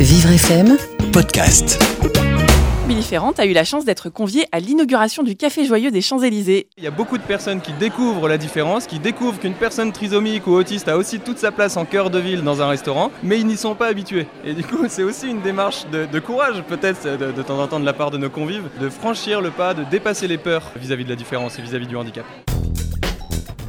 [0.00, 0.76] Vivre FM
[1.12, 1.76] Podcast.
[2.86, 6.68] Billy Ferrand a eu la chance d'être convié à l'inauguration du Café Joyeux des Champs-Élysées.
[6.78, 10.46] Il y a beaucoup de personnes qui découvrent la différence, qui découvrent qu'une personne trisomique
[10.46, 13.40] ou autiste a aussi toute sa place en cœur de ville dans un restaurant, mais
[13.40, 14.28] ils n'y sont pas habitués.
[14.44, 17.80] Et du coup, c'est aussi une démarche de, courage, peut-être de, de, temps en temps
[17.80, 21.06] de la part de nos convives, de franchir le pas, de dépasser les peurs vis-à-vis
[21.06, 22.24] de la différence et vis-à-vis du handicap.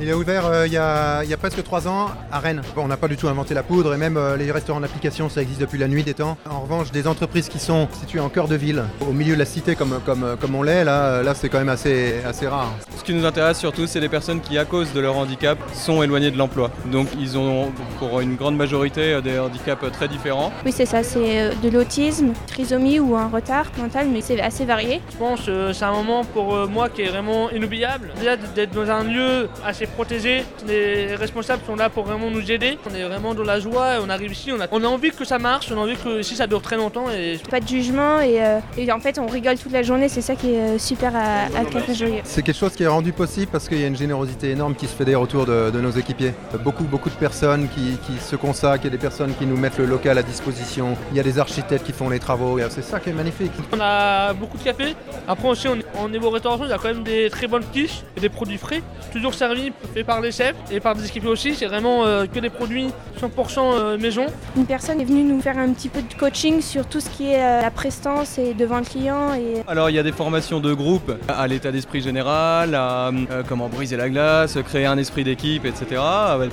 [0.00, 2.62] Il a ouvert euh, il, y a, presque trois ans à Rennes.
[2.74, 5.28] Bon, on n'a pas du tout inventé la poudre et même euh, les restaurants d'application,
[5.28, 6.36] ça existe depuis la nuit des temps.
[6.48, 9.44] En revanche, des entreprises qui sont situées en cœur de ville, au milieu de la
[9.44, 12.72] cité comme, comme on l'est, là, c'est quand même assez rare.
[13.04, 16.02] Ce qui nous intéresse surtout, c'est les personnes qui, à cause de leur handicap, sont
[16.02, 16.70] éloignées de l'emploi.
[16.86, 20.50] Donc ils ont pour une grande majorité des handicaps très différents.
[20.64, 24.64] Oui, c'est ça, c'est euh, de l'autisme, trisomie ou un retard mental, mais c'est assez
[24.64, 25.02] varié.
[25.10, 28.10] Je pense que c'est un moment pour moi qui est vraiment inoubliable.
[28.18, 30.42] Déjà d'être dans un lieu assez protégés.
[30.66, 32.78] Les responsables sont là pour vraiment nous aider.
[32.90, 34.50] On est vraiment dans la joie et on arrive ici.
[34.50, 36.62] On a, on a envie que ça marche, on a envie que si ça dure
[36.62, 37.10] très longtemps.
[37.10, 37.38] Et...
[37.50, 40.08] Pas de jugement et, euh, et, en fait on rigole toute la journée.
[40.08, 42.22] C'est ça qui est euh, super à, à Café Joyeux.
[42.24, 44.86] C'est quelque chose qui est rendu possible parce qu'il y a une générosité énorme qui
[44.86, 46.32] se fait autour de, de nos équipiers.
[46.62, 49.56] Beaucoup, beaucoup de personnes qui, qui se consacrent, il y a des personnes qui nous
[49.56, 50.96] mettent le local à disposition.
[51.10, 52.58] Il y a des architectes qui font les travaux.
[52.70, 53.52] C'est ça qui est magnifique.
[53.72, 54.94] On a beaucoup de café.
[55.26, 58.02] Après aussi, on, on niveau restauration, il y a quand même des très bonnes quiches
[58.16, 61.54] et des produits frais, toujours servis fait par les chefs et par des équipiers aussi.
[61.54, 62.88] C'est vraiment euh, que des produits
[63.20, 64.26] 100% euh, maison.
[64.56, 67.32] Une personne est venue nous faire un petit peu de coaching sur tout ce qui
[67.32, 69.34] est euh, la prestance et devant le client.
[69.34, 69.62] Et...
[69.66, 72.83] Alors il y a des formations de groupe à l'état d'esprit général, à
[73.48, 76.00] comment briser la glace, créer un esprit d'équipe, etc.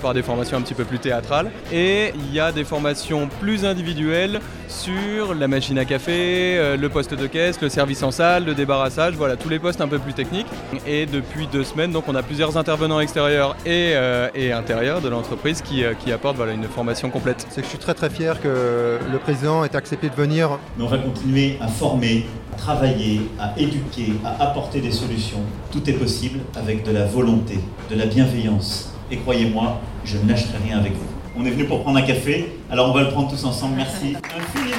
[0.02, 1.52] Par des formations un petit peu plus théâtrales.
[1.72, 7.14] Et il y a des formations plus individuelles sur la machine à café, le poste
[7.14, 10.14] de caisse, le service en salle, le débarrassage, voilà tous les postes un peu plus
[10.14, 10.48] techniques.
[10.88, 15.62] Et depuis deux semaines, donc on a plusieurs intervenants extérieurs et, euh, intérieurs de l'entreprise
[15.62, 17.46] qui, euh, qui apportent voilà, une formation complète.
[17.50, 20.60] C'est que je suis très très fier que le président ait accepté de venir.
[20.80, 22.26] on va continuer à former,
[22.58, 25.42] travailler, à éduquer, à apporter des solutions.
[25.72, 27.60] Tout est possible avec de la volonté,
[27.90, 28.94] de la bienveillance.
[29.10, 31.12] Et croyez-moi, je ne lâcherai rien avec vous.
[31.38, 33.76] On est venu pour prendre un café, alors on va le prendre tous ensemble.
[33.78, 34.78] Merci infiniment.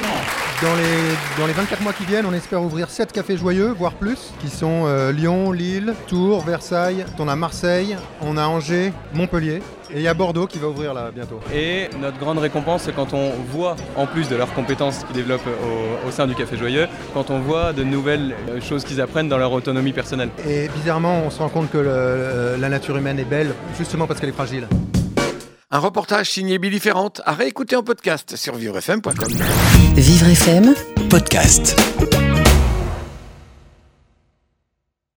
[0.60, 3.94] Dans les, dans les 24 mois qui viennent, on espère ouvrir 7 cafés joyeux, voire
[3.94, 9.62] plus, qui sont euh, Lyon, Lille, Tours, Versailles, on a Marseille, on a Angers, Montpellier.
[9.94, 11.38] Et il y a Bordeaux qui va ouvrir là bientôt.
[11.54, 15.46] Et notre grande récompense, c'est quand on voit, en plus de leurs compétences qu'ils développent
[16.06, 19.38] au, sein du Café Joyeux, quand on voit de nouvelles euh, choses qu'ils apprennent dans
[19.38, 20.30] leur autonomie personnelle.
[20.48, 24.30] Et bizarrement, on se rend compte que la nature humaine est belle, justement parce qu'elle
[24.30, 24.66] est fragile.
[25.70, 29.32] Un reportage signé Billy Ferrand à réécouter en podcast sur vivrefm.com.
[29.96, 30.74] Vivre FM,
[31.08, 31.76] podcast.